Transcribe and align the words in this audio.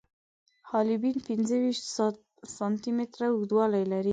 حالبین 0.71 1.17
پنځه 1.27 1.55
ویشت 1.63 1.85
سانتي 2.55 2.91
متره 2.97 3.27
اوږدوالی 3.31 3.83
لري. 3.93 4.09